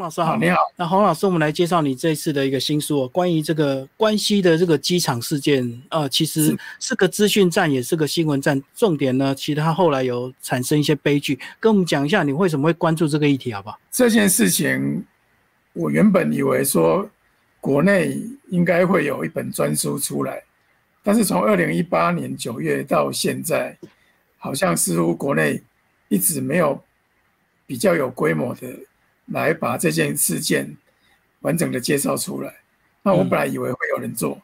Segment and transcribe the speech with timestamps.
[0.00, 0.56] 洪老师好，你好。
[0.76, 5.82] 那洪老师，我们来介绍你这次的一个新书，哦关于这个关西的这个机场事件。
[5.90, 8.60] 呃，其实是个资讯站，也是个新闻站。
[8.74, 11.38] 重点呢，其实它后来有产生一些悲剧。
[11.60, 13.78] 跟我们讲一下，你为什么会关注这个议题，好不好？
[13.90, 15.04] 这件事情，
[15.74, 17.06] 我原本以为说
[17.60, 20.42] 国内应该会有一本专书出来，
[21.02, 23.76] 但是从二零一八年九月到现在，
[24.38, 25.62] 好像似乎国内
[26.08, 26.82] 一直没有
[27.66, 28.66] 比较有规模的。
[29.30, 30.76] 来把这件事件
[31.40, 32.54] 完整的介绍出来。
[33.02, 34.38] 那我本来以为会有人做，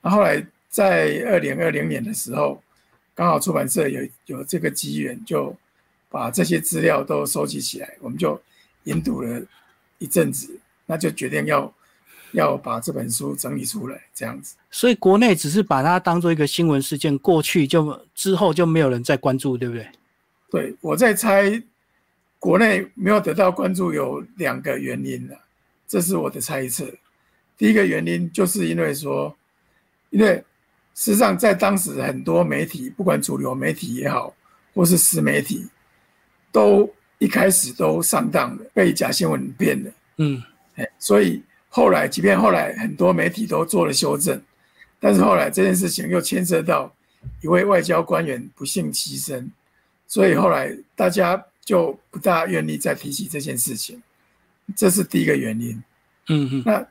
[0.00, 2.62] 那后来在二零二零年的时候，
[3.12, 5.56] 刚好出版社有有这个机缘，就
[6.08, 8.40] 把这些资料都收集起来，我们就
[8.84, 9.42] 研读了
[9.98, 11.74] 一阵子，那就决定要
[12.30, 14.54] 要把这本书整理出来，这样子。
[14.70, 19.88] 所以国内只是把它当做一个新闻事件，过去就之后就没有人再关注，对不对？
[20.50, 21.60] 对，我在猜。
[22.40, 25.36] 国内没有得到关注有两个原因了，
[25.88, 26.86] 这是我的猜测。
[27.56, 29.36] 第一个原因就是因为说，
[30.10, 30.36] 因为
[30.94, 34.32] 实际上在当时很多媒体，不管主流媒体也好，
[34.72, 35.66] 或是私媒体，
[36.52, 39.90] 都一开始都上当了，被假新闻骗了。
[40.18, 40.40] 嗯，
[40.76, 44.40] 哎，所以后来，即便后来很多媒体都做了修正，
[45.00, 46.94] 但是后来这件事情又牵涉到
[47.42, 49.44] 一位外交官员不幸牺牲，
[50.06, 51.44] 所以后来大家。
[51.68, 54.02] 就不大愿意再提起这件事情，
[54.74, 55.82] 这是第一个原因。
[56.28, 56.62] 嗯嗯。
[56.64, 56.86] 那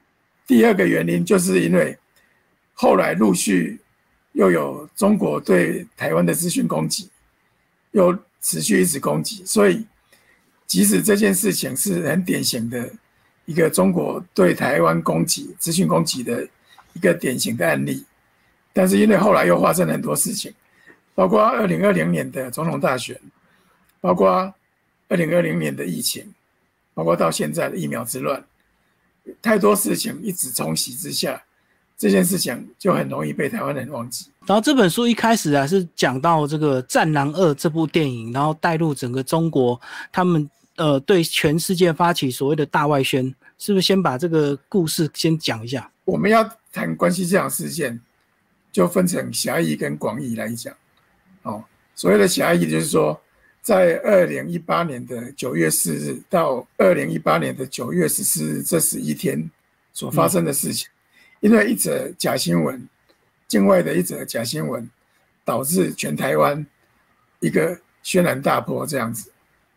[0.45, 1.97] 第二个原因就是因为
[2.75, 3.79] 后来陆续
[4.33, 7.09] 又有中国对台湾的资讯攻击，
[7.89, 9.83] 又持续一直攻击，所以
[10.67, 12.87] 即使这件事情是很典型的
[13.45, 16.47] 一个中国对台湾攻击、资讯攻击的
[16.93, 18.05] 一个典型的案例，
[18.73, 20.53] 但是因为后来又发生了很多事情，
[21.15, 23.19] 包括二零二零年的总统大选，
[23.99, 24.53] 包括。
[25.09, 26.33] 二零二零年的疫情，
[26.93, 28.43] 包括到现在的疫苗之乱，
[29.41, 31.41] 太多事情一直冲洗之下，
[31.97, 34.27] 这件事情就很容易被台湾人忘记。
[34.45, 39.79] 然后这本书一开始啊是讲到这个《战狼二》这部电影，然后带入整个中国，
[40.11, 45.89] 他们呃对全世界发起所谓的大外宣，是不是先把这个故事先讲一下？
[46.03, 47.99] 我们要谈关系这场事件，
[48.73, 50.75] 就分成狭义跟广义来讲。
[51.43, 51.63] 哦，
[51.95, 53.17] 所谓的狭义就是说。
[53.67, 59.51] 在二零一八年的九月四日到二零一八年的九月十四日这十一天
[59.91, 60.87] 所发生的事情，
[61.41, 62.87] 因为一则假新闻，
[63.45, 64.89] 境外的一则假新闻，
[65.43, 66.65] 导致全台湾
[67.41, 69.29] 一个轩然大波这样子，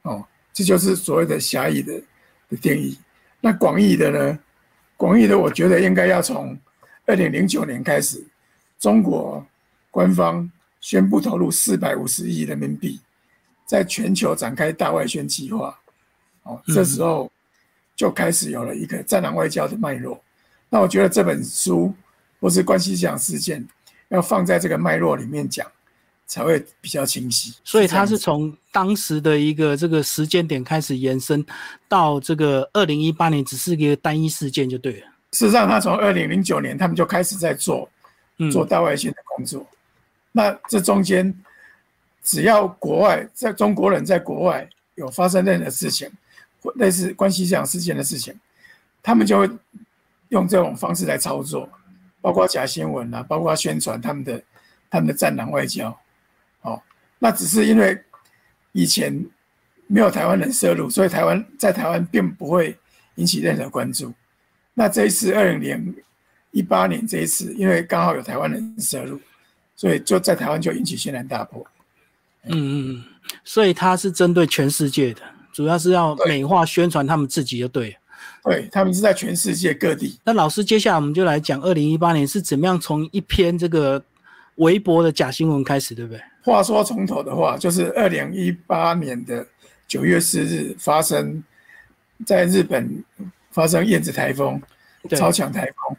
[0.03, 2.01] 哦，这就是所谓的狭义的
[2.49, 2.97] 的定义。
[3.41, 4.39] 那广义的呢？
[4.97, 6.57] 广义的，我觉得应该要从
[7.07, 8.25] 二零零九年开始，
[8.79, 9.45] 中国
[9.91, 10.49] 官方
[10.81, 13.01] 宣布投入四百五十亿人民币。
[13.71, 15.79] 在全球展开大外宣计划，
[16.43, 17.31] 哦，这时候
[17.95, 20.21] 就开始有了一个战狼外交的脉络。
[20.69, 21.95] 那我觉得这本书
[22.41, 23.65] 或是关系讲事件，
[24.09, 25.65] 要放在这个脉络里面讲，
[26.27, 27.55] 才会比较清晰。
[27.63, 31.47] 所以它是从当时的一个这个时间点开始延伸
[31.89, 35.07] 到这个二零一八年，只是一个单一事件就对了。
[35.31, 37.89] 事实上，他从二零零九年他们就开始在做
[38.51, 39.65] 做大外宣的工作。
[40.33, 41.33] 那这中间。
[42.23, 46.11] 只要国外在中国人在国外有发生任何事情，
[46.63, 48.39] 或类似关系这样事件的事情，
[49.03, 49.51] 他们就会
[50.29, 51.69] 用这种方式来操作，
[52.21, 54.43] 包括假新闻啊，包括宣传他们的
[54.91, 55.99] 他们的战狼外交。
[56.63, 56.81] 哦，
[57.19, 57.99] 那只是因为
[58.73, 59.25] 以前
[59.87, 62.79] 没有台湾人涉入，所以台湾在台湾并不会
[63.15, 64.13] 引起任何关注。
[64.75, 65.95] 那这一次二零零
[66.51, 69.19] 一八年这一次，因为刚好有台湾人涉入，
[69.75, 71.67] 所以就在台湾就引起轩然大波。
[72.45, 73.05] 嗯嗯嗯，
[73.45, 75.21] 所以他是针对全世界的，
[75.53, 77.97] 主要是要美化宣传他们自己就对了。
[78.45, 80.19] 对，他们是在全世界各地。
[80.25, 84.03] 那老师，接下来我们就来讲二零一八年是怎么样从一篇这个
[84.57, 86.21] 微博的假新闻开始，对不对？
[86.43, 89.47] 话说从头的话，就是二零一八年的
[89.87, 91.45] 九月四日发生
[92.25, 93.05] 在日本
[93.51, 94.61] 发生燕子台风、
[95.11, 95.97] 超强台风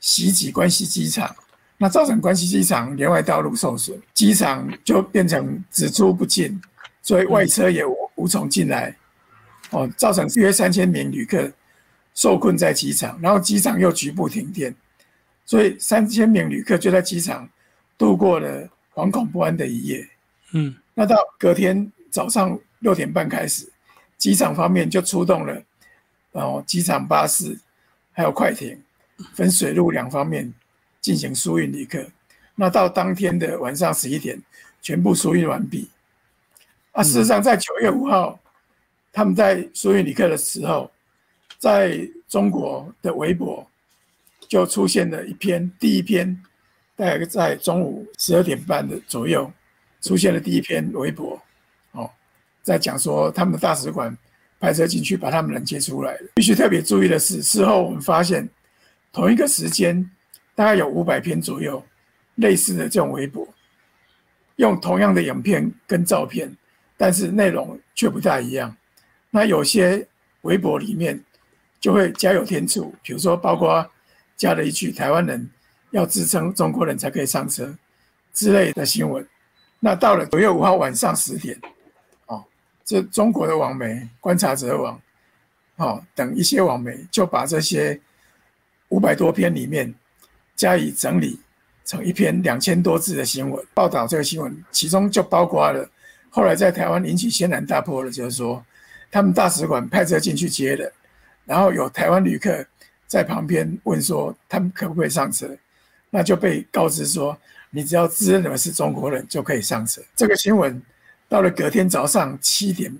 [0.00, 1.34] 袭击关西机场。
[1.78, 6.60] 那造成关西机场连外道路受损，机场就变成只出不进，
[7.02, 7.84] 所以外车也
[8.14, 8.96] 无从进来。
[9.70, 11.52] 哦，造成约三千名旅客
[12.14, 14.74] 受困在机场，然后机场又局部停电，
[15.44, 17.48] 所以三千名旅客就在机场
[17.98, 20.08] 度过了惶恐不安的一夜。
[20.52, 23.70] 嗯，那到隔天早上六点半开始，
[24.16, 25.60] 机场方面就出动了，
[26.32, 27.58] 然后机场巴士
[28.12, 28.80] 还有快艇，
[29.34, 30.54] 分水陆两方面。
[31.06, 32.04] 进行输运旅客，
[32.56, 34.36] 那到当天的晚上十一点，
[34.82, 35.88] 全部输运完毕。
[36.90, 38.36] 啊，事实上在九月五号，
[39.12, 40.90] 他们在输运旅客的时候，
[41.58, 43.64] 在中国的微博
[44.48, 46.36] 就出现了一篇，第一篇
[46.96, 49.48] 大概在中午十二点半的左右
[50.00, 51.40] 出现了第一篇微博，
[51.92, 52.10] 哦，
[52.64, 54.18] 在讲说他们的大使馆
[54.58, 56.30] 派车进去把他们人接出来了。
[56.34, 58.48] 必须特别注意的是，事后我们发现
[59.12, 60.10] 同一个时间
[60.56, 61.80] 大概有五百篇左右
[62.36, 63.46] 类似的这种微博，
[64.56, 66.50] 用同样的影片跟照片，
[66.96, 68.74] 但是内容却不大一样。
[69.30, 70.08] 那有些
[70.40, 71.22] 微博里面
[71.78, 73.88] 就会加有添醋，比如说包括
[74.34, 75.48] 加了一句“台湾人
[75.90, 77.76] 要自称中国人才可以上车”
[78.32, 79.26] 之类的新闻。
[79.78, 81.60] 那到了九月五号晚上十点，
[82.26, 82.42] 哦，
[82.82, 85.00] 这中国的网媒观察者网，
[85.76, 88.00] 哦等一些网媒就把这些
[88.88, 89.94] 五百多篇里面
[90.56, 91.38] 加以整理
[91.84, 94.06] 成一篇两千多字的新闻报道。
[94.06, 95.88] 这个新闻其中就包括了
[96.30, 98.64] 后来在台湾引起轩然大波的，就是说。
[99.08, 100.92] 他们大使馆派车进去接的，
[101.46, 102.66] 然后有台湾旅客
[103.06, 105.48] 在旁边问说他们可不可以上车，
[106.10, 107.38] 那就被告知说
[107.70, 110.02] 你只要自认为是中国人就可以上车。
[110.16, 110.82] 这个新闻
[111.28, 112.94] 到了隔天早上七点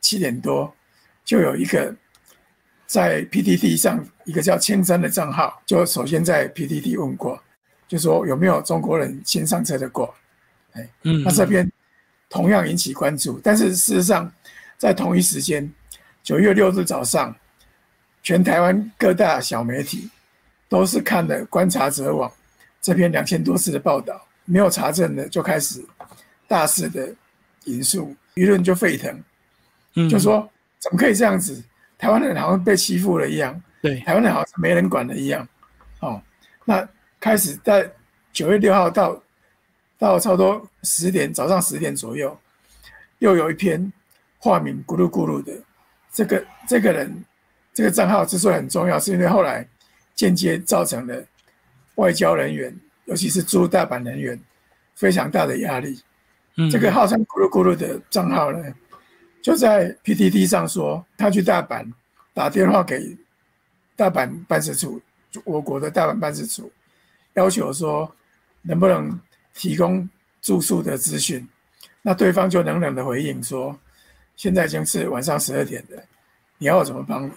[0.00, 0.72] 七点多，
[1.24, 1.92] 就有一个
[2.86, 7.42] 在 PTT 上一个叫千山的账号，就首先在 PTT 问过，
[7.88, 10.14] 就说有没有中国人先上车的过，
[10.74, 11.68] 哎，嗯，那这边
[12.28, 14.30] 同样引起关注，但是事实上。
[14.80, 15.70] 在同一时间，
[16.22, 17.36] 九月六日早上，
[18.22, 20.08] 全台湾各大小媒体
[20.70, 22.32] 都是看了观察者网
[22.80, 25.84] 这篇两千多字的报道，没有查证的就开始
[26.48, 27.14] 大肆的
[27.64, 29.22] 引述，舆论就沸腾，
[29.96, 31.62] 嗯就说怎么可以这样子？
[31.98, 35.46] 台湾人好像被欺负了一样，对，台湾的好像没人管的一样，
[36.00, 36.20] 哦，
[36.64, 36.86] 那
[37.18, 37.90] 开始在
[38.32, 39.22] 九月六号到
[39.98, 42.38] 到差不多十点早上十点左右，
[43.18, 43.92] 又有一篇。
[44.42, 45.52] 化名咕噜咕噜的
[46.10, 47.24] 这个这个人，
[47.74, 49.68] 这个账号之所以很重要，是因为后来
[50.14, 51.22] 间接造成了
[51.96, 52.74] 外交人员，
[53.04, 54.40] 尤其是驻大阪人员
[54.94, 56.02] 非常大的压力。
[56.70, 58.64] 这个号称咕噜咕噜的账号呢，
[59.42, 61.86] 就在 PTT 上说，他去大阪
[62.32, 63.14] 打电话给
[64.00, 64.98] 大阪办事处，
[65.44, 66.72] 我国的大阪办事处，
[67.34, 68.10] 要求说
[68.62, 69.20] 能不能
[69.52, 70.08] 提供
[70.40, 71.46] 住宿的资讯，
[72.00, 73.78] 那对方就冷冷的回应说。
[74.36, 76.02] 现在已经是晚上十二点了，
[76.56, 77.32] 你要我怎么帮你？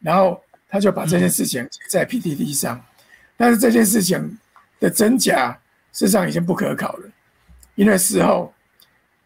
[0.00, 0.38] 然后
[0.68, 2.78] 他就把这件事情在 PTT 上，
[3.34, 4.38] 但是这件事情
[4.78, 5.58] 的真假
[5.90, 7.08] 事实上已经不可考了，
[7.76, 8.52] 因为事后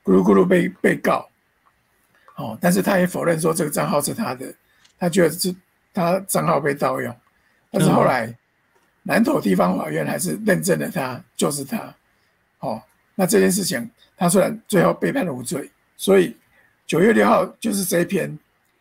[0.05, 1.29] 咕噜咕噜被被告，
[2.37, 4.55] 哦，但是他也否认说这个账号是他的，
[4.97, 5.53] 他觉得是
[5.97, 7.17] 他账号被盗用，
[7.73, 8.33] 但是后来
[9.03, 11.93] 南投地方法院还是认证了他就是他，
[12.61, 12.81] 哦，
[13.15, 16.37] 那这件事情他虽然最后被判无罪，所以。
[16.89, 18.31] 九月六号就是这一篇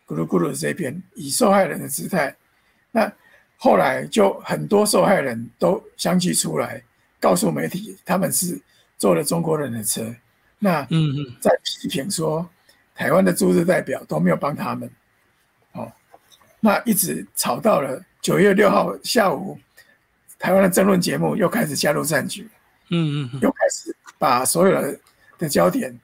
[0.06, 2.32] 咕噜咕噜的这一篇，以受害人的姿态，
[2.92, 3.12] 那
[3.56, 6.80] 后来就很多受害人都相继出来
[7.18, 8.60] 告诉媒体，他们是
[8.96, 10.14] 坐了中国人的车，
[10.60, 12.48] 那嗯嗯，在批评说
[12.94, 14.92] 台湾的驻日代表都没有帮他们，哦，
[16.60, 19.58] 那一直吵到了九月六号下午，
[20.38, 22.48] 台湾的争论节目又开始加入战局，
[22.90, 24.98] 嗯嗯，又开始把所有的
[25.38, 25.98] 的焦点。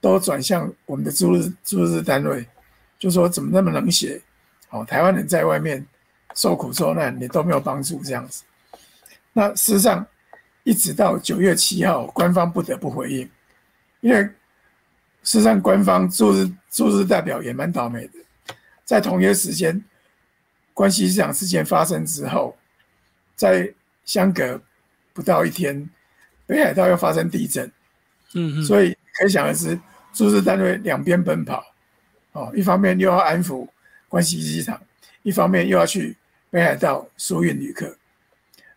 [0.00, 2.46] 都转向我们的驻日驻日单位，
[3.00, 4.22] 就说怎么那么冷血？
[4.70, 5.84] 哦，台湾人在外面
[6.36, 8.44] 受苦受难，你都没有帮助这样子。
[9.32, 10.06] 那事实上，
[10.62, 13.28] 一直到九月七号，官方不得不回应，
[14.00, 14.22] 因为
[15.24, 18.12] 事实上官方驻日驻日代表也蛮倒霉的，
[18.88, 19.84] 在同一个时间，
[20.72, 22.56] 关系这场事件发生之后，
[23.36, 23.70] 在
[24.06, 24.58] 相隔
[25.12, 25.90] 不到一天，
[26.46, 27.70] 北海道又发生地震，
[28.32, 29.78] 嗯嗯，所以可以想而知。
[30.14, 31.62] 驻日单位两边奔跑，
[32.32, 33.68] 哦，一方面又要安抚
[34.08, 34.80] 关西机场，
[35.22, 36.16] 一方面又要去
[36.48, 37.94] 北海道疏运旅客。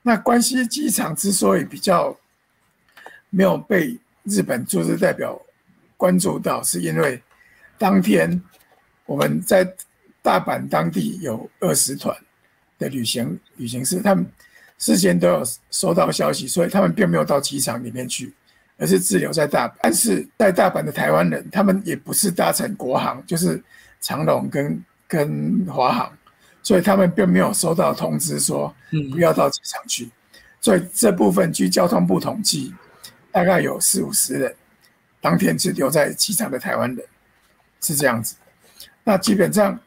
[0.02, 2.20] 那关西机场之所以比较
[3.30, 5.42] 没有被日本驻日代表
[5.96, 7.24] 关注到，是因为
[7.78, 8.44] 当天
[9.06, 9.74] 我们在
[10.22, 12.16] 大阪当地有二十团
[12.78, 14.26] 的旅行旅行社，他们
[14.78, 18.34] 事先都有收到消息，所以他们并没有到机场里面去。
[18.78, 23.64] 而是滞留在大阪，但是在大阪的台湾人，他们也不是搭乘国航，就是
[24.00, 26.12] 长龙跟跟华航，
[26.64, 28.74] 所以他们并没有收到通知说
[29.12, 30.10] 不要到机场去。
[30.60, 32.74] 所以这部分据交通部统计，
[33.32, 34.56] 大概有四五十人
[35.22, 37.06] 当天滞留在机场的台湾人，
[37.82, 38.36] 是这样子。
[39.04, 39.80] 那基本上，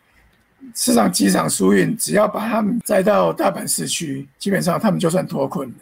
[0.75, 5.75] 市场机场疏运，只要把他们载到大阪市区，基本上他们就算脱困了。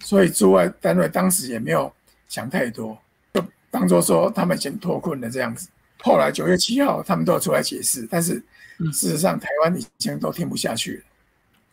[0.00, 1.92] 所以驻外单位当时也没有。
[2.30, 2.96] 想太多，
[3.34, 5.68] 就当做说他们已经脱困了这样子。
[5.98, 8.34] 后来九月七号，他们都要出来解释，但是
[8.92, 11.02] 事实上台湾已经都听不下去了，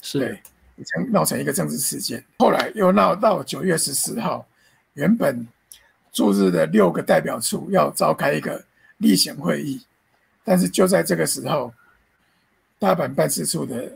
[0.02, 0.40] 是，
[0.78, 2.26] 已经闹成一个政治事件。
[2.40, 4.48] 后来又闹到九月十四号，
[4.96, 5.48] 原本
[6.12, 8.66] 驻日的六个代表处要召开一个
[8.98, 9.86] 例行会议，
[10.44, 11.72] 但是就在这个时候，
[12.80, 13.92] 大阪办事处的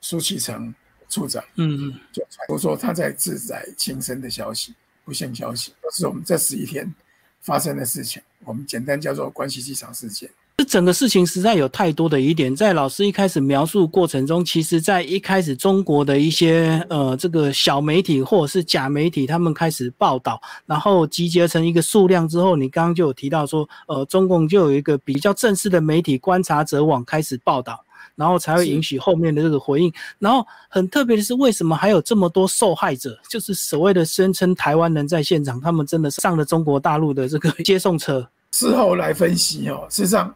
[0.00, 0.74] 苏启成
[1.08, 6.92] 处长，嗯嗯，就传出说他在自宰轻生的消息，不幸消息，都是我们这十一天。
[7.40, 10.30] 发生的事情，我们简单叫做关西机场事件。
[10.56, 27.83] 这整个事情实在有太多的疑点，在老师一开始描述过程中，其实在一开始中国的一些呃这个小媒体或者是假媒体，他们开始报道，然后集结成一个数量之后，你刚刚就有提到说，呃，中共就有一个比较正式的媒体观察者网开始报道。
[28.16, 29.92] 然后才会引起后面的这个回应。
[30.18, 33.18] 然后很特别的是，为什么还有这么多受害者？
[33.28, 38.28] 就是所谓的声称台湾人在现场，他们真的上了中国大陆的这个 接送车。
[38.52, 40.34] 事后来分析哦，事实上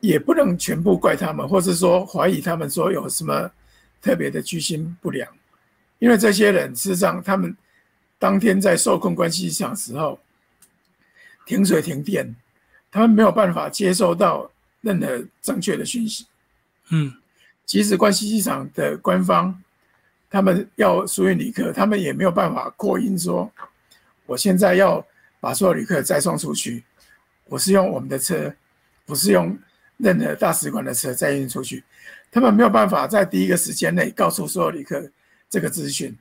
[0.00, 3.50] 也不能全部怪他们，或是说怀疑他们说有什么
[4.00, 5.28] 特别的居心不良，
[5.98, 7.54] 因为这些人事实上他们
[8.18, 10.18] 当天在受控关系场时候
[11.44, 12.34] 停水停电，
[12.90, 16.24] 他们没有办法接收到任何正确的讯息。
[16.90, 17.12] 嗯，
[17.66, 19.54] 即使关西机场的官方，
[20.30, 23.50] 他们要疏运旅客，他们也没有办法扩音说，
[24.24, 25.04] 我现在要
[25.38, 26.82] 把所有旅客再送出去，
[27.44, 28.50] 我是用我们的车，
[29.04, 29.54] 不是用
[29.98, 31.84] 任何大使馆的车再运出去，
[32.30, 35.06] 他们没有办法在第一个时间内告诉所有旅客
[35.50, 36.16] 这个资讯，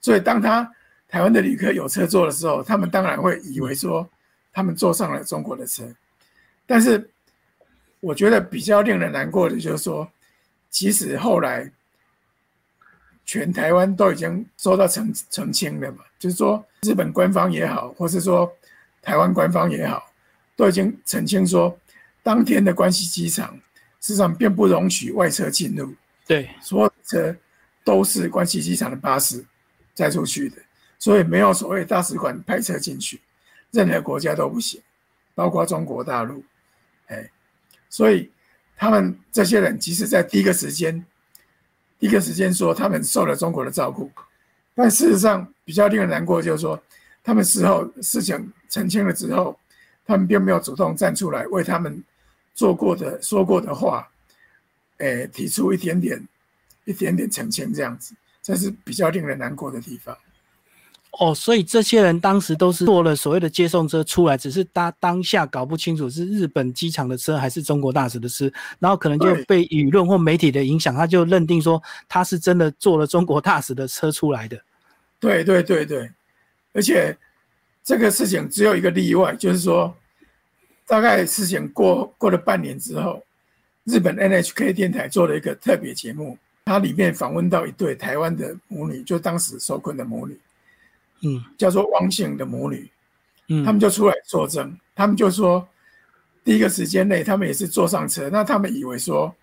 [0.00, 0.66] 所以当他
[1.08, 4.08] 台湾的旅客有车坐的时候，他们当然会以为说
[4.50, 5.84] 他们坐上了中国的车，
[6.66, 7.10] 但是。
[8.06, 10.08] 我觉得比较令人难过的就是说，
[10.70, 11.68] 其实后来
[13.24, 18.48] 全台湾都已经收到澄澄清了嘛，就是说日本官方也好，或是说
[19.02, 20.08] 台湾官方也好，
[20.54, 21.76] 都已经澄清说，
[22.22, 23.56] 当天的关西机场
[23.98, 25.92] 事实上并不容许外车进入，
[26.28, 27.34] 对，所有车
[27.82, 29.44] 都是关西机场的巴士
[29.94, 30.58] 载出去的，
[30.96, 33.20] 所以没有所谓大使馆派车进去，
[33.72, 34.80] 任何国家都不行，
[35.34, 36.44] 包括中国大陆，
[37.08, 37.28] 哎。
[37.88, 38.30] 所以，
[38.76, 41.04] 他们这些人即使在第一个时间，
[41.98, 44.10] 第一个时间说他们受了中国的照顾，
[44.74, 46.80] 但事实上比较令人难过，就是说
[47.22, 49.58] 他们事后事情澄清了之后，
[50.04, 52.02] 他们并没有主动站出来为他们
[52.54, 54.08] 做过的说过的话，
[54.98, 56.22] 诶，提出一点点、
[56.84, 60.16] 一点点澄清，这样子，这是比较令人难过的地方。
[61.12, 74.60] 哦，所以这些人当时都是坐了所谓的接送车出来，只是他当下搞不清楚是日本机场的车还是中国大使的车，然后可能就被舆论或媒体的影响，他就认定说他是真的坐了中国大使的车出来的。
[75.18, 76.10] 对对对对，
[76.74, 77.16] 而且
[77.82, 79.96] 这个事情只有一个例外，就是说
[80.86, 83.22] 大概事情过过了半年之后，
[83.84, 86.36] 日本 NHK 电台做了一个特别节目，
[86.66, 90.38] 它里面访问到一对台湾的母女，就当时受困的母女。
[91.22, 92.90] 嗯，叫做汪姓的母女，
[93.48, 95.66] 嗯，他们就出来作证，他们就说，
[96.44, 99.34] 第一个时间内，他们也是坐上车，那他们以为说，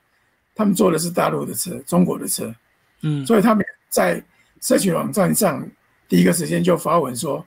[0.53, 2.53] 他们坐的是大陆的车，中国的车，
[3.01, 4.23] 嗯，所以他们在
[4.61, 5.67] 社群网站上
[6.07, 7.43] 第一个时间就发文说，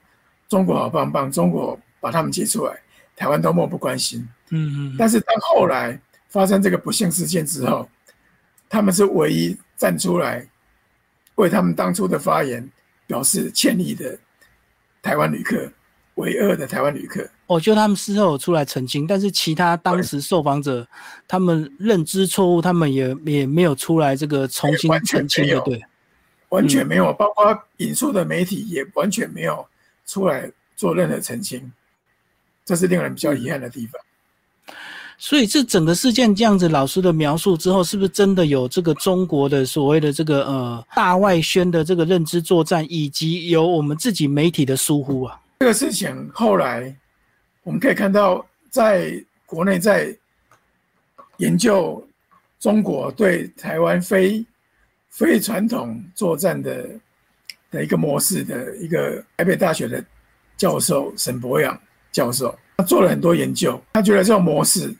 [0.49, 2.77] 中国好棒棒，中国把他们接出来，
[3.15, 7.89] 台湾都漠不关心，嗯嗯，但是当后来发生这个不幸事件之后，
[8.69, 10.45] 他们是唯一站出来
[11.37, 12.69] 为他们当初的发言。
[13.07, 14.19] 表示歉意的
[15.03, 15.71] 台湾旅客，
[16.17, 20.87] 为二的台湾旅客，哦，就他们事后出来澄清，但是其他当时受访者，
[21.29, 25.83] 他们认知错误，他们也也没有出来这个重新澄清的，对，
[26.49, 29.67] 完全没有，包括引述的媒体也完全没有
[30.05, 31.73] 出来做任何澄清，
[32.65, 34.01] 这是令人比较遗憾的地方。
[35.19, 45.41] 所以这整个事件这样子，老师的描述之后，是不是真的有这个中国的所谓的这个呃大外宣的这个认知作战，以及有我们自己媒体的疏忽啊？
[45.61, 46.95] 这个事情后来
[47.63, 49.13] 我们可以看到，在
[49.47, 50.15] 国内在
[51.39, 52.07] 研究
[52.61, 54.45] 中国对台湾非
[55.09, 56.87] 非传统作战的
[57.71, 60.05] 的一个模式的一个台北大学的
[60.59, 61.79] 教授沈博阳
[62.13, 64.95] 教授，他做了很多研究，他觉得这种模式。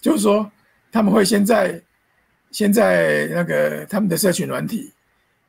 [0.00, 0.50] 就是说，
[0.90, 1.80] 他们会先在
[2.50, 4.92] 先在那个他们的社群软体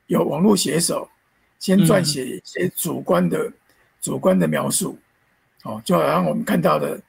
[0.08, 1.08] 有网络写手，
[1.60, 3.52] 先撰写一些主观的
[4.02, 4.98] 主观的描述，
[5.64, 7.00] 哦，就好像我们看到的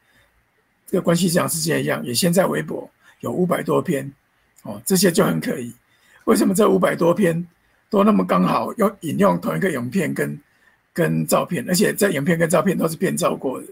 [0.87, 2.88] 这个关系讲事件一样，也先在微博
[3.20, 4.12] 有五百多篇，
[4.62, 5.73] 哦，这些就很可疑。
[6.25, 7.44] 为什么这五百多篇
[7.88, 10.40] 都那么刚好要引用同一个影片跟
[10.92, 13.66] 跟照片，而且这影片跟照片都是变造过的，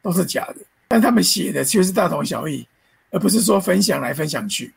[0.00, 0.56] 都是假的？
[0.86, 2.66] 但他们写的却是大同小异，
[3.10, 4.72] 而不是说分享来分享去。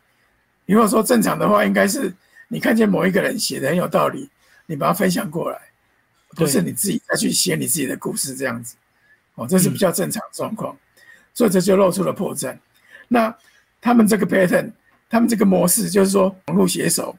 [0.66, 2.14] 如果说正常的话，应该是
[2.48, 4.30] 你看见某一个人写的很有道理，
[4.66, 5.60] 你把它分享过来，
[6.36, 8.76] 不是你自己再去写你自己的故事这样子。
[9.36, 10.78] 哦，这是比较正常的状况，
[11.34, 12.58] 所以这就露出了破绽。
[13.08, 13.36] 那
[13.80, 14.72] 他们这个 pattern，
[15.10, 17.18] 他们这个模式就是说，网络写手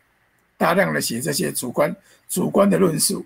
[0.56, 1.94] 大量的写这些主观
[2.28, 3.24] 主观的论述，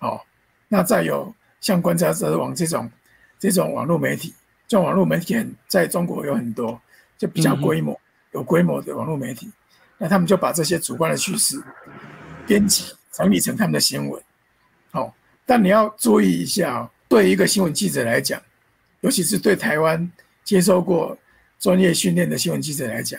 [0.00, 0.20] 哦，
[0.68, 2.90] 那再有像观察者网这种
[3.38, 4.34] 这种网络媒体，
[4.68, 6.80] 这种网络媒体很在中国有很多，
[7.24, 7.98] 就比较规模
[8.32, 9.50] 有规模的网络媒体，
[9.96, 11.58] 那他们就把这些主观的叙事
[12.46, 14.22] 编辑整理成他们的新闻，
[14.90, 15.14] 好，
[15.46, 16.90] 但你要注意一下哦。
[17.08, 18.38] 对一个新闻记者来讲，
[19.00, 20.10] 尤其是对台湾
[20.42, 21.16] 接受过
[21.58, 23.18] 专业训练的新闻记者来讲，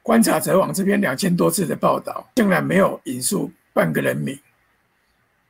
[0.00, 4.38] 观察者网这边两千多次的报道，竟然没有引述半个人名，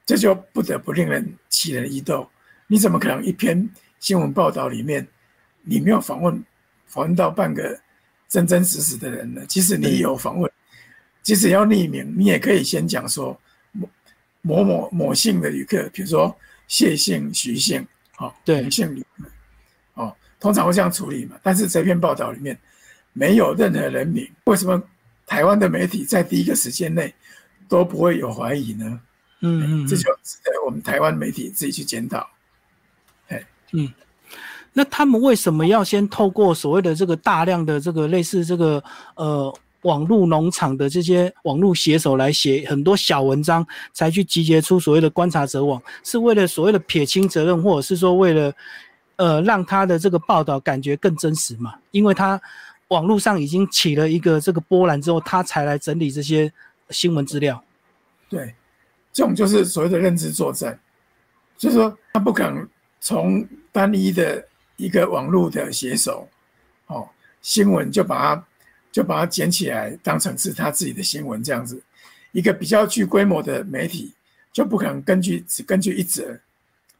[0.07, 2.27] 这就不得不令人起人疑窦。
[2.67, 3.69] 你怎么可能一篇
[4.01, 5.07] 新闻报道里面，
[5.63, 6.43] 你没有访问
[6.87, 7.79] 访问到半个
[8.29, 9.45] 真真实实的人呢？
[9.47, 10.51] 即使你有访问，
[11.23, 13.39] 即使要匿名，你也可以先讲说
[13.73, 13.89] 某
[14.43, 16.37] 某某某姓的旅客，比如说。
[16.67, 17.87] 谢姓、徐姓，
[18.17, 19.05] 哦，对，姓李，
[19.93, 21.39] 哦，通常会这样处理嘛。
[21.43, 22.59] 但是这篇报道里面
[23.13, 24.83] 没有任何人名，为什么
[25.27, 27.15] 台湾的媒体在第一个时间内
[27.69, 29.01] 都不会有怀疑呢？
[29.41, 32.27] 嗯嗯，这就值得我们台湾媒体自己去检讨。
[33.29, 33.93] 哎，嗯，
[34.75, 39.55] 那他们为什么要先透过所谓的这个大量的这个类似这个呃？
[39.85, 48.55] 网络农场的这些网络写手来写很多小文章，才去集结出所谓的观察者网，是为了所谓的撇清责任，或者是说为了，
[49.17, 51.75] 呃，让他的这个报道感觉更真实嘛？
[51.91, 52.41] 因为他
[52.89, 56.51] 网络上已经起了一个这个波澜之后，他才来整理这些
[56.89, 57.63] 新闻资料。
[58.31, 58.55] 对，
[59.13, 60.81] 这种就是所谓的认知作战，
[61.59, 62.67] 就是说他不敢
[63.03, 64.43] 从单一的
[64.77, 66.29] 一个网络的写手，
[66.87, 67.09] 哦，
[67.43, 68.45] 新闻就把它。
[68.95, 71.83] 就把它捡起来当成是他自己的新闻这样子，
[72.31, 74.15] 一个比较具规模的媒体
[74.53, 76.39] 就不可能根据只根据一则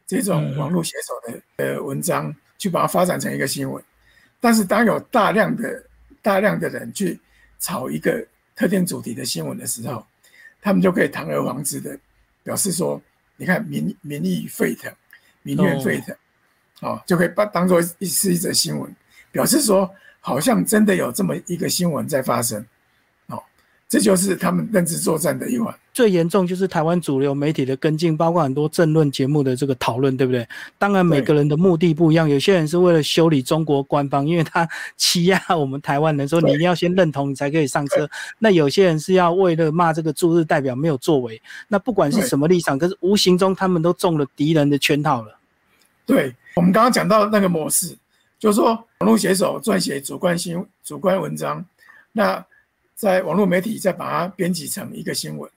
[0.05, 3.81] 这种网络写手的呃文章去把它发展成一个新闻，
[4.41, 5.85] 但是当有大量的
[6.21, 7.17] 大量的人去
[7.61, 10.05] 炒一个特定主题的新闻的时候，
[10.61, 11.97] 他们就可以堂而皇之的
[12.43, 13.01] 表示说，
[13.37, 14.93] 你看民民意沸腾，
[15.45, 16.13] 民怨沸腾，
[16.81, 18.95] 哦，就可以把当做一是一则新闻，
[19.31, 19.91] 表示说。
[20.27, 22.65] 好像真的有这么一个新闻在发生，
[23.27, 23.39] 哦，
[23.87, 25.75] 这就是他们认知作战的一环。
[25.93, 30.49] 最严重就是台湾主流媒体的跟进，包括很多政论节目的这个讨论，对不对？
[30.79, 38.09] 当然每个人的目的不一样，有些人是为了修理中国官方，因为他欺压我们台湾人，说你一定要先认同你才可以上车。
[38.39, 41.39] 那有些人是要为了骂这个驻日代表没有作为。
[41.69, 45.39] 那不管是什么立场，可是无形中他们都中了敌人的圈套了。
[46.07, 47.97] 对我们刚刚讲到那个模式。
[48.37, 51.65] 就是说，网络写手撰写主观新主观文章，
[52.13, 52.45] 那
[52.95, 55.51] 在网络媒体再把它编辑成一个新闻，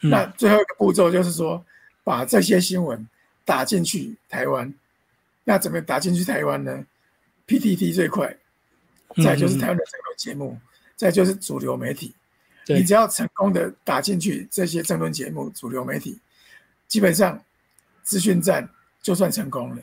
[0.00, 1.64] 那最后一个步骤就是说，
[2.04, 3.08] 把这些新闻
[3.42, 4.74] 打进去台湾。
[5.44, 6.84] 那怎么打进去台湾呢
[7.46, 8.36] ？PTT 最快，
[9.24, 10.58] 再就是台湾的这个节目，
[10.94, 12.14] 再就是主流媒体。
[12.66, 16.20] 你只要成功的打进去这些争论节目、主流媒体，
[16.86, 17.40] 基本上
[18.02, 18.68] 资讯战
[19.00, 19.80] 就算成功了。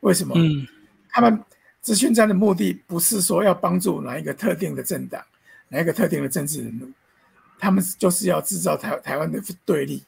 [0.00, 0.34] 为什么？
[0.36, 0.66] 嗯，
[1.10, 1.42] 他们。
[1.82, 5.24] 资讯战的目的不是说要帮助哪一个特定的政党、
[5.70, 6.92] 哪一个特定的政治人物，
[7.58, 10.04] 他们就是要制造台台湾的对立，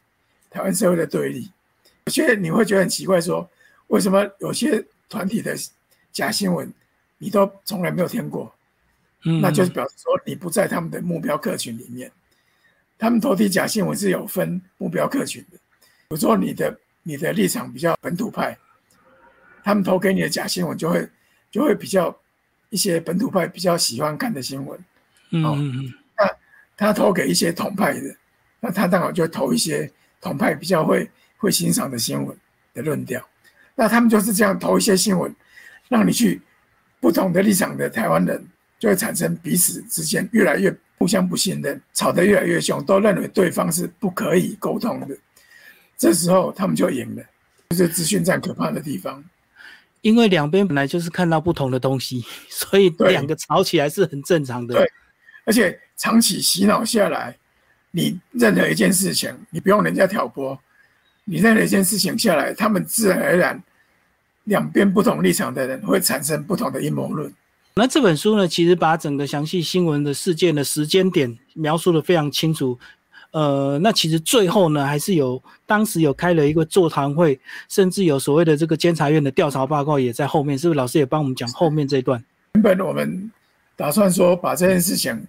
[0.50, 1.50] 台湾社会的对立。
[2.05, 3.48] 有些你会觉得很奇怪，说
[3.87, 5.57] 为什么有些团体的
[6.12, 6.70] 假新闻
[7.16, 8.55] 你都从来没有听过？
[9.24, 12.12] 嗯，那就是表示说你不在他们的目标客群里面。
[12.98, 18.59] 他们投递假新闻是有分目标客群的，比如说你的你的立场比较本土派，
[19.62, 21.09] 他们投给你的假新闻就会。
[21.53, 22.18] 就会比较
[22.70, 24.85] 一些本土派比较喜欢看的新闻，
[25.33, 26.27] 嗯，那
[26.75, 28.16] 他投给一些统派的，
[28.59, 32.35] 那他当然就投一些统派比较会会欣赏的新闻
[32.72, 33.22] 的论调，
[33.75, 35.31] 那他们就是这样投一些新闻，
[35.90, 36.40] 让你去
[37.01, 38.42] 不同的立场的台湾人
[38.79, 45.14] 就会产生彼此之间越来越互相不信任，吵得越来越凶，都认为对方是不可以沟通的，
[45.98, 47.22] 这时候他们就赢了，
[47.68, 49.22] 就是资讯战可怕的地方。
[50.03, 54.75] 因为两边本来就是看到不同的东西， 所以两个吵起来是很正常的。
[54.75, 54.93] 对，
[55.45, 57.37] 而且长期洗脑下来，
[57.93, 60.59] 你任何一件事情，你不用人家挑拨，
[61.25, 63.62] 你任何一件事情下来，他们自然而然
[64.45, 67.33] 两边不同立场的人会产生不同的阴谋论。
[67.75, 72.79] 那这本书呢，其实把整个详细新闻的事件的时间点描述的非常清楚。
[73.33, 80.79] 呃，那其实最后呢，还是有当时有开了一个座谈会，甚至有所谓的这个监察院的调查报告也在后面，是不是？
[80.79, 82.23] 老师也帮我们讲后面这一段。
[82.55, 83.31] 原本我们
[83.75, 85.27] 打算说把这件事情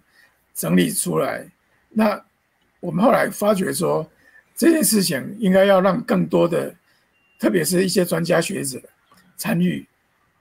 [0.53, 1.47] 整理出来，
[1.89, 2.21] 那
[2.81, 4.05] 我们后来发觉说
[4.53, 6.75] 这件事情应该要让更多的，
[7.39, 8.81] 特别是一些专家学者
[9.37, 9.85] 参与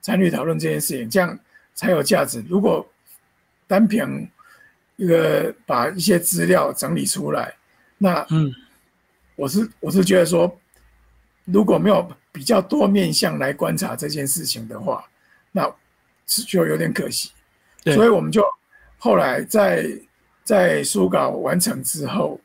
[0.00, 1.38] 参与讨论这件事情，这样
[1.74, 2.44] 才有价值。
[2.48, 2.84] 如果
[3.68, 4.28] 单凭
[4.96, 7.54] 一个把一些资料整理出来，
[7.98, 8.52] 那嗯，
[9.36, 10.60] 我是我是觉得说，
[11.44, 15.04] 如果没有比较多面向来观察这件事情的话，
[15.50, 15.68] 那
[16.26, 17.32] 是就有点可惜。
[17.86, 18.44] 所以我们就
[18.98, 19.88] 后来在
[20.44, 22.38] 在书稿完成之后，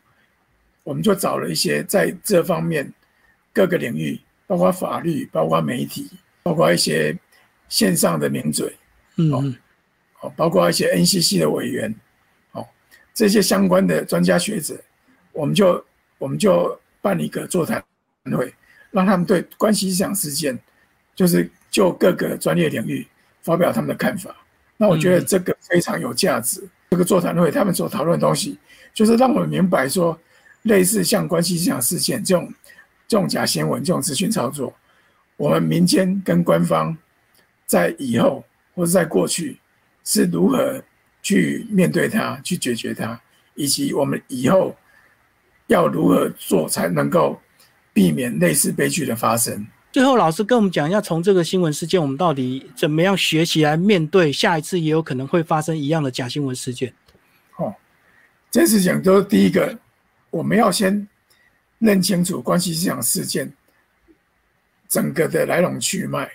[0.83, 2.91] 我们就找了一些在这方面
[3.53, 6.09] 各个领域，包括法律、包括媒体、
[6.43, 7.15] 包括一些
[7.69, 8.75] 线上的名嘴，
[9.17, 9.55] 嗯，
[10.21, 11.93] 哦，包括一些 NCC 的委员。
[13.17, 14.79] 这些相关的专家学者，
[15.31, 15.83] 我们就
[16.19, 17.83] 我们就办一个座谈
[18.25, 18.53] 会，
[18.91, 20.55] 让他们对关系市场事件，
[21.15, 23.07] 就是就各个专业领域
[23.41, 24.35] 发表他们的看法。
[24.77, 26.63] 那我觉得这个非常有价值。
[26.91, 28.59] 这个座谈会他们所讨论的东西，
[28.93, 30.15] 就是让我们明白说，
[30.61, 32.53] 类似像关系市场事件这种
[33.07, 34.71] 这种假新闻、这种资讯操作，
[35.37, 36.95] 我们民间跟官方
[37.65, 39.59] 在以后或者在过去
[40.03, 40.79] 是如何。
[41.27, 43.19] 去面对它，去解决它，
[43.53, 44.73] 以及我们以后
[45.65, 47.37] 要如何做才能够
[47.91, 49.67] 避免类似悲剧的发生。
[49.91, 56.93] 最后，老师跟我们讲，一下从这个新闻事件，我们到底怎么样学习来面对下一次也有可能会发生一样的假新闻事件？
[57.57, 57.75] 哦，
[58.49, 59.77] 这事情都是第一个，
[60.29, 61.05] 我们要先
[61.79, 63.51] 认清楚关系市场事件
[64.87, 66.31] 整个的来龙去脉。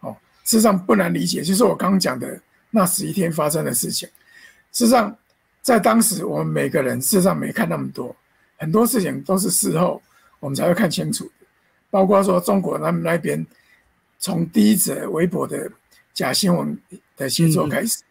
[0.00, 2.40] 哦，事实上不难理解，就是我刚刚讲的
[2.70, 4.08] 那十一天发生的事情。
[4.72, 5.16] 事实上，
[5.60, 8.14] 在当时，我们每个人事实上没看那么多，
[8.56, 10.02] 很多事情都是事后
[10.40, 11.46] 我们才会看清楚的。
[11.90, 13.46] 包括说中国他们那边
[14.18, 15.70] 从第一则微博的
[16.14, 16.76] 假新闻
[17.16, 18.02] 的写作开始，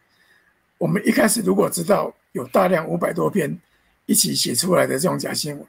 [0.77, 3.59] 我们一开始如果知道有大量五百多篇
[4.05, 5.67] 一起写出来的这种假新闻，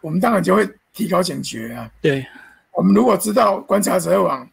[0.00, 1.90] 我们当然就会提高警觉啊。
[2.00, 2.24] 对，
[2.72, 4.48] 我们如果知道观察者网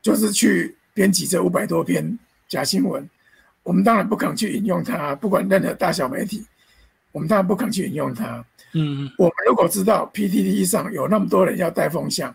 [0.00, 2.16] 就是去编辑这五百多篇
[2.48, 3.10] 假新闻。
[3.62, 6.44] 我们当然不肯去引用它，不管任何大小媒体，
[7.12, 8.44] 我们当然不肯去引用它。
[8.72, 12.34] 嗯，我们如果知道 PTT 上有那么多人要带风向，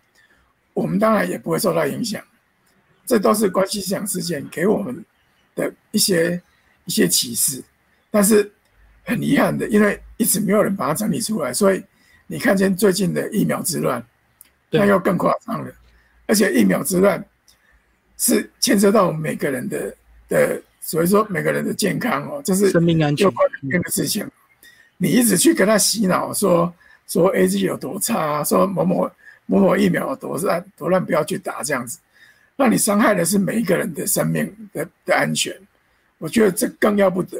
[0.73, 2.23] 我们当然也不会受到影响。
[3.05, 5.03] 这都是关系市场事件给我们
[5.55, 6.41] 的一些
[6.85, 7.63] 一些启示。
[8.11, 8.51] 但是
[9.03, 11.83] 很遗憾的，因为一直没有人把它整理出来，所以
[12.27, 14.05] 你看见最近的疫苗之乱，
[14.69, 15.73] 那又更夸张了。
[16.27, 17.23] 而且疫苗之乱
[18.17, 19.95] 是牵涉到我们每个人的
[20.29, 20.61] 的。
[20.85, 24.23] 所以说每个人的健康哦，这是生命安全的事情。
[24.97, 26.71] 你一直去跟他洗脑，说
[27.07, 29.11] 说 A G 有多差，说某某
[29.47, 31.97] 某某疫苗有多烂多烂，不要去打这样子，
[32.55, 35.59] 那你伤害的是每一个人的生命的的安全。
[36.19, 37.39] 我觉得这更要不得。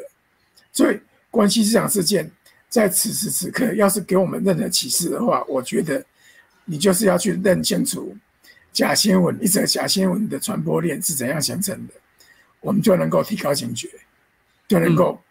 [0.73, 2.29] 所以关系这场事件
[2.67, 6.03] 在此时此刻，要是给我们任何启示的话，我觉得
[6.65, 8.17] 你就是要去认清楚
[8.73, 11.93] 假新闻一则假新闻的传播链是怎样形成的。
[12.65, 13.87] 我们就能够提高警觉，
[14.67, 15.21] 就能够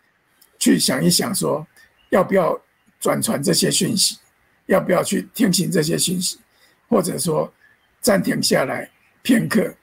[0.57, 1.67] 去想一想，说
[2.11, 2.57] 要不要
[3.01, 4.19] 转传这些讯息，
[4.67, 6.39] 要不要去听信这些讯息，
[6.89, 7.53] 或者说
[8.01, 8.89] 暂停下来
[9.23, 9.75] 片刻，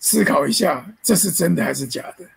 [0.00, 2.28] 思考一下，这是真的还是假的。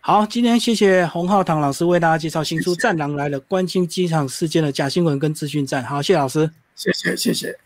[0.00, 5.84] 好，今天谢谢洪浩堂老师为大家介绍新书《战狼来了》，关心机场事件的假新闻跟资讯战。
[5.84, 7.56] 好，谢谢老师，谢谢谢谢。